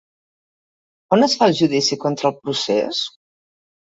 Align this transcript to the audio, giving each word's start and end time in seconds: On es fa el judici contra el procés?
On 1.17 1.25
es 1.27 1.35
fa 1.41 1.49
el 1.49 1.53
judici 1.59 1.97
contra 2.05 2.31
el 2.31 2.39
procés? 2.47 3.03